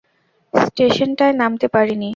[0.53, 2.09] স্টেশনটায় নামতে পারিনি।